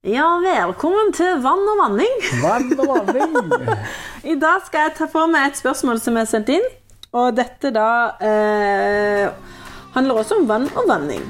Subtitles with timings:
[0.00, 2.12] Ja, velkommen til Vann og vanning.
[2.40, 3.34] Vann og vanning.
[4.32, 6.64] I dag skal jeg ta for meg et spørsmål som er sendt inn.
[7.12, 9.28] Og dette da eh,
[9.92, 11.20] handler også om vann og vanning.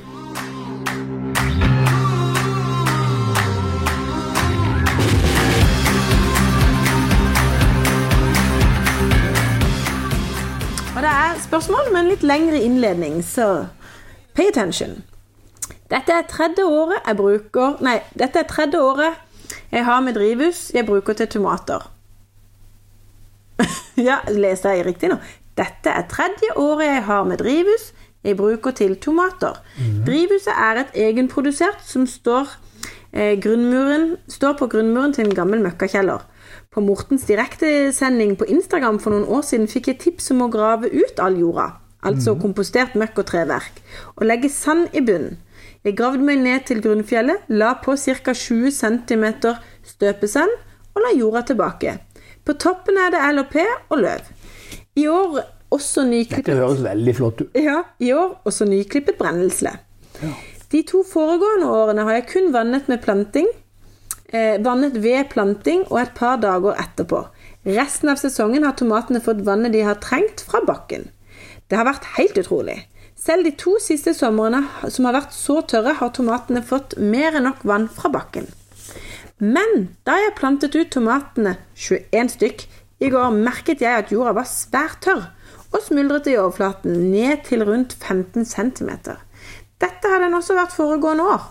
[10.95, 13.67] Og det er spørsmål med en litt lengre innledning, så
[14.39, 15.01] pay attention.
[15.91, 19.27] Dette er tredje året jeg bruker Nei, dette er tredje året
[19.70, 21.83] jeg har med drivhus jeg bruker til tomater.
[24.09, 25.19] ja, leste jeg riktig nå?
[25.59, 27.91] Dette er tredje året jeg har med drivhus
[28.23, 29.56] jeg bruker til tomater.
[30.06, 32.50] Drivhuset er et egenprodusert som står,
[33.12, 33.41] eh,
[34.28, 36.20] står på grunnmuren til en gammel møkkakjeller.
[36.70, 40.91] På Mortens direktesending på Instagram for noen år siden fikk jeg tips om å grave
[40.92, 43.80] ut all jorda, altså kompostert møkk og treverk,
[44.16, 45.38] og legge sand i bunnen.
[45.84, 48.34] Jeg gravde meg ned til grunnfjellet, la på ca.
[48.37, 49.25] 20 cm
[49.89, 50.53] støpesand
[50.93, 51.95] og la jorda tilbake.
[52.45, 53.56] På toppen er det LHP
[53.89, 54.28] og løv.
[55.00, 57.55] I år også Dette høres veldig flott ut.
[57.55, 59.72] ja, i år også nyklippet brennelsle.
[60.70, 63.47] De to foregående årene har jeg kun vannet med planting,
[64.33, 67.25] eh, vannet ved planting og et par dager etterpå.
[67.65, 71.09] Resten av sesongen har tomatene fått vannet de har trengt fra bakken.
[71.70, 72.83] Det har vært helt utrolig.
[73.20, 77.44] Selv de to siste somrene som har vært så tørre, har tomatene fått mer enn
[77.50, 78.48] nok vann fra bakken.
[79.40, 82.64] Men da jeg plantet ut tomatene, 21 stykk,
[83.00, 85.28] i går merket jeg at jorda var svært tørr
[85.70, 88.91] og smuldret i overflaten ned til rundt 15 cm.
[89.80, 91.46] Dette har den også vært foregående år.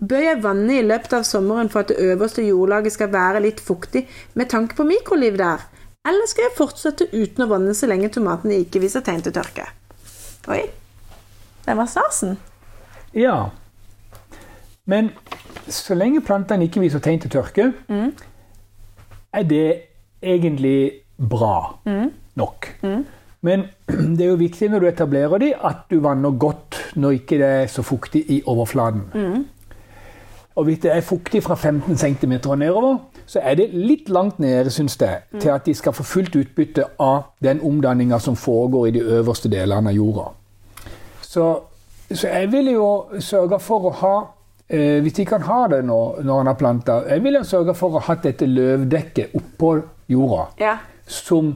[0.00, 3.60] Bør jeg vanne i løpet av sommeren for at det øverste jordlaget skal være litt
[3.60, 4.06] fuktig
[4.40, 5.68] med tanke på mikroliv der?
[6.08, 9.68] Eller skal jeg fortsette uten å vanne så lenge tomatene ikke viser tegn til tørke?
[10.48, 10.62] Oi,
[11.66, 12.38] det var snasen.
[13.14, 13.50] Ja.
[14.86, 15.10] Men
[15.68, 17.72] så lenge plantene ikke viser tegn til tørke,
[19.32, 19.82] er det
[20.22, 20.92] egentlig
[21.30, 21.78] bra
[22.36, 22.68] nok.
[23.40, 23.64] Men
[24.16, 27.46] det er jo viktig når du etablerer de, at du vanner godt når ikke det
[27.46, 29.46] er så fuktig i overflaten.
[30.58, 32.96] Og hvis det er fuktig fra 15 cm og nedover,
[33.26, 36.84] så er det litt langt nede, syns jeg, til at de skal få fullt utbytte
[36.98, 40.26] av den omdanninga som foregår i de øverste delene av jorda.
[41.30, 41.44] Så,
[42.10, 42.88] så jeg ville jo
[43.22, 44.14] sørge for å ha
[44.66, 47.94] eh, Hvis de kan ha det nå når han har planta Jeg ville sørge for
[47.94, 49.76] å ha dette løvdekket oppå
[50.10, 50.72] jorda Ja.
[51.06, 51.52] som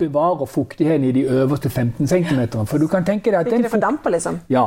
[0.00, 2.38] bevarer fuktigheten i de øverste 15 cm.
[2.66, 4.38] For du kan tenke deg at Ikke den det fordamper, liksom.
[4.48, 4.62] ja,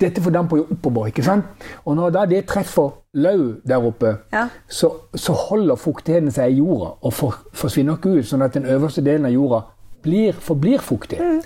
[0.00, 1.44] dette fordamper jo oppover, ikke sant?
[1.84, 4.44] Og når da det treffer løv der oppe, Ja.
[4.68, 8.66] så, så holder fuktigheten seg i jorda og for, forsvinner ikke ut, sånn at den
[8.70, 9.60] øverste delen av jorda
[10.06, 11.18] blir, forblir fuktig.
[11.18, 11.42] Mm.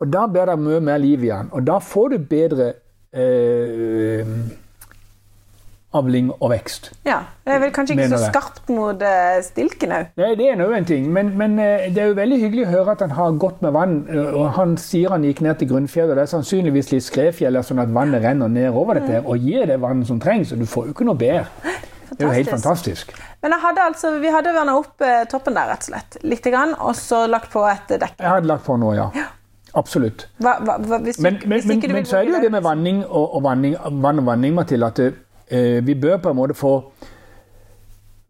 [0.00, 2.72] Og da blir det mye mer liv igjen, og da får du bedre
[3.16, 4.26] eh,
[5.96, 6.90] avling og vekst.
[7.06, 7.22] Ja.
[7.46, 10.10] Det er vel kanskje ikke så skarpt mot eh, stilken òg.
[10.20, 12.72] Nei, det er nå en ting, men, men eh, det er jo veldig hyggelig å
[12.74, 13.94] høre at han har godt med vann.
[14.10, 17.56] eh, Og han sier han gikk ned til grunnfjellet, og det er sannsynligvis litt skredfjell,
[17.64, 20.60] sånn at vannet renner ned over dette her, og gir det vannet som trengs, og
[20.60, 21.46] du får jo ikke noe bedre.
[22.10, 23.16] Det er jo helt fantastisk.
[23.42, 25.02] Men jeg hadde altså, vi hadde vanna opp
[25.32, 26.18] toppen der, rett og slett.
[26.26, 28.14] Litt, grann, og så lagt på et dekk.
[28.20, 29.08] Jeg hadde lagt på noe, ja.
[29.76, 30.28] Absolutt.
[30.40, 33.02] Hva, hva, hvis, Men, men, hvis men, men så er det jo det med vanning
[33.04, 36.72] og, og vanning, vann og vanning, Mathilde, at eh, vi bør på en måte få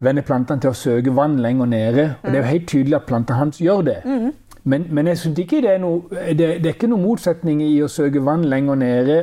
[0.02, 2.08] vende plantene til å søke vann lenger nede.
[2.22, 3.96] Og det er jo helt tydelig at plantene hans gjør det.
[4.66, 7.76] Men, men jeg synes ikke det er noe det, det er ikke noen motsetning i
[7.86, 9.18] å søke vann lenger nede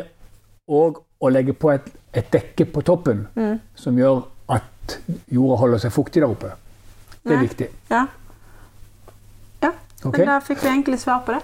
[0.72, 3.26] og å legge på et, et dekke på toppen
[3.76, 4.24] som gjør
[4.56, 5.00] at
[5.32, 6.54] jorda holder seg fuktig der oppe.
[7.24, 7.48] Det er Nei.
[7.48, 7.68] viktig.
[7.92, 8.06] Ja.
[9.64, 9.74] ja.
[10.06, 11.44] Men da fikk vi egentlig svar på det.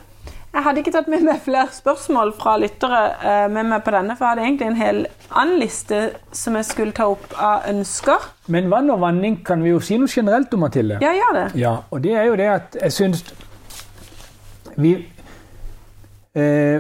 [0.49, 4.15] Jeg hadde ikke tatt med meg flere spørsmål fra lyttere eh, med meg på denne,
[4.17, 5.99] for jeg hadde egentlig en hel annen liste
[6.33, 8.25] som jeg skulle ta opp av ønsker.
[8.49, 10.97] Men vann og vanning kan vi jo si noe generelt om, Mathilde.
[11.05, 11.45] Ja, gjør det.
[11.61, 13.21] Ja, og det er jo det at jeg syns
[14.79, 14.95] vi
[16.33, 16.79] eh,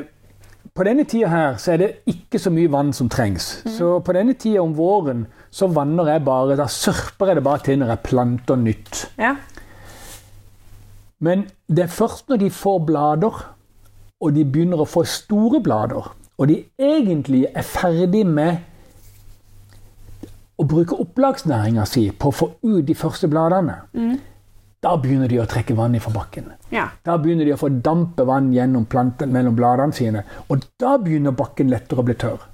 [0.73, 3.51] På denne tida her så er det ikke så mye vann som trengs.
[3.75, 7.65] Så på denne tida om våren så vanner jeg bare Da sørper jeg det bare
[7.65, 9.05] til når jeg planter nytt.
[9.19, 9.35] Ja.
[11.19, 13.41] Men det er først når de får blader,
[14.19, 18.65] og de begynner å få store blader, og de egentlig er ferdig med
[20.59, 23.77] å bruke opplagsnæringa si på å få ut de første bladene,
[24.79, 26.51] da begynner de å trekke vann fra bakken.
[26.71, 26.89] ja.
[27.03, 31.35] Da begynner de å få dampe vann gjennom planten mellom bladene sine, og da begynner
[31.35, 32.45] bakken lettere å bli tørr.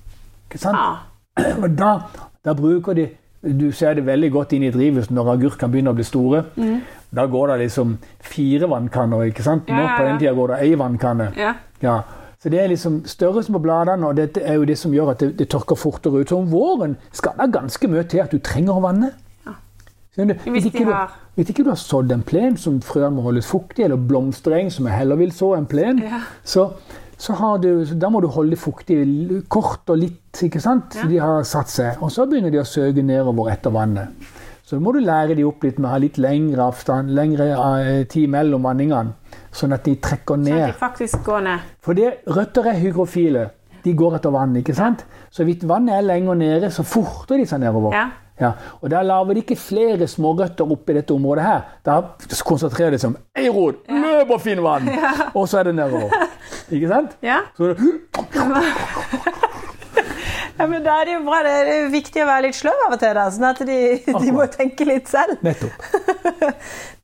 [0.48, 0.78] Ikke sant?
[0.78, 1.12] Ah.
[1.64, 1.90] Og da,
[2.46, 3.10] da bruker de
[3.46, 6.44] Du ser det veldig godt inn i drivhuset når agurkene begynner å bli store.
[7.16, 9.28] Da går det liksom fire vannkanner.
[9.30, 9.68] ikke sant?
[9.70, 11.28] Ja, Nå ja, På den tida går det ei vannkanne.
[11.38, 11.54] Ja.
[11.82, 12.00] Ja.
[12.42, 15.20] Så det er liksom størrelsen på bladene, og dette er jo det som gjør at
[15.20, 16.30] det, det tørker fortere ut.
[16.30, 19.12] Så om våren skal det ganske mye til at du trenger å vanne.
[20.16, 20.94] Hvis ikke, du,
[21.36, 24.86] hvis ikke du har sådd en plen som frøene må holdes fuktig, eller blomstereng som
[24.88, 26.22] jeg heller vil så en plen, Ja.
[26.44, 26.70] så,
[27.18, 28.98] så har du, da må du holde fuktig
[29.52, 30.98] kort og litt, ikke sant?
[31.00, 31.06] Ja.
[31.08, 32.02] de har satt seg.
[32.04, 34.32] Og så begynner de å søke nedover etter vannet.
[34.66, 38.00] Så må du lære de opp litt med å ha litt lengre avstand, lengre eh,
[38.10, 39.14] tid mellom vanningene,
[39.54, 40.64] sånn at de trekker Sånn ned.
[40.66, 41.68] at de faktisk går ned.
[41.86, 43.46] For det, røtter er hygrofile.
[43.86, 45.04] De går etter vann, ikke sant?
[45.30, 47.94] Så hvis vannet er lenger nede, så forter de seg nedover.
[47.94, 48.08] Ja.
[48.42, 48.50] Ja,
[48.82, 51.62] og da lager de ikke flere smårøtter oppi dette området her.
[51.88, 52.02] Da
[52.44, 53.52] konsentrerer de seg om Ei, Ja.
[54.02, 54.90] løp og finn vann!
[55.38, 56.12] Og så er det nedover.
[56.72, 57.16] Ikke sant?
[57.24, 57.40] Ja.
[57.56, 57.78] Så det,
[60.60, 61.40] ja, men da er det jo bra.
[61.46, 63.78] Det er viktig å være litt sløv av og til, da, sånn at de,
[64.08, 65.38] de må tenke litt selv.
[65.46, 65.76] nettopp.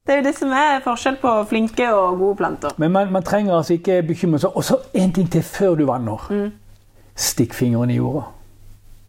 [0.02, 2.72] Det er jo det som er forskjell på flinke og gode planter.
[2.82, 4.56] Men man, man trenger altså ikke bekymre seg.
[4.58, 6.24] Og så en ting til før du vanner.
[7.16, 8.24] Stikk fingeren i jorda.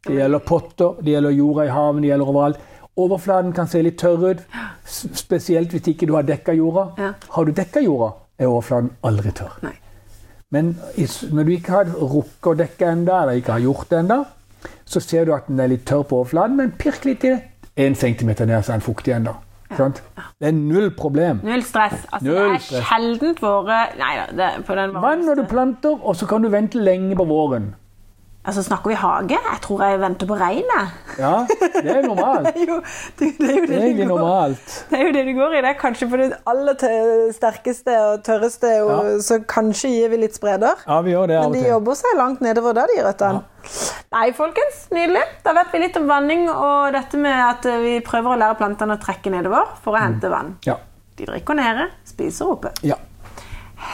[0.07, 2.65] Det gjelder potter, det gjelder jorda i haven, det gjelder overalt.
[3.03, 4.41] Overflaten kan se litt tørr ut,
[4.85, 6.89] spesielt hvis ikke du har dekka jorda.
[6.99, 7.13] Ja.
[7.37, 9.55] Har du dekka jorda, er overflaten aldri tørr.
[9.63, 9.77] Nei.
[10.53, 10.75] Men
[11.33, 14.19] når du ikke har rukket å dekke enda, eller ikke har gjort det enda,
[14.85, 17.41] så ser du at den er litt tørr på overflaten, men pirk litt i det.
[17.81, 19.39] En centimeter ned, så er den fuktig enda.
[19.73, 19.87] Ja.
[19.89, 21.41] Det er null problem.
[21.47, 22.03] Null stress.
[22.13, 24.51] Altså, Null det er sjelden sjeldent våre Nei da,
[25.01, 27.71] Vann når du planter, og så kan du vente lenge på våren.
[28.43, 29.37] Altså, snakker vi hage?
[29.39, 30.95] Jeg tror jeg venter på regnet.
[31.15, 32.49] Ja, det er normalt.
[32.57, 32.79] Det er jo
[33.21, 34.73] det, det, er jo Det det, er normalt.
[34.91, 35.61] det er jo det det går i.
[35.63, 36.75] Det er kanskje på det aller
[37.37, 39.13] sterkeste og tørreste, og, Ja.
[39.23, 40.83] så kanskje gir vi litt spreder.
[40.89, 43.45] Ja, vi gjør det Men de jobber seg langt nedover da, de røttene.
[44.17, 45.23] Nei, folkens, nydelig.
[45.47, 48.59] Da vet vi litt om vanning og dette med at eh, vi prøver å lære
[48.59, 50.57] plantene å trekke nedover for å hente vann.
[50.67, 50.81] Ja.
[51.15, 52.75] De drikker nede, spiser oppe.
[52.83, 52.99] ja.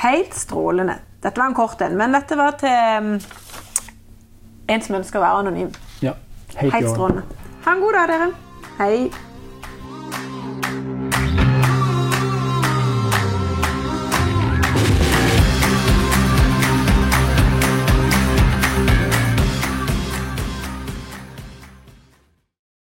[0.01, 0.99] Helt strålende.
[1.23, 2.71] Dette var en kort en, men dette var til
[3.03, 3.15] mm,
[4.69, 5.71] en som ønsker å være anonym.
[6.03, 6.13] ja.
[6.59, 7.23] Helt strålende.
[7.65, 8.29] Ha en god dag, dere.
[8.79, 9.11] Hei.